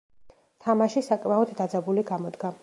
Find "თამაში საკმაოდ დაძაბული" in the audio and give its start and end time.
0.67-2.07